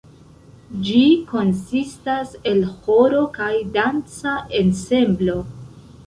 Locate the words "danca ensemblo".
3.75-5.37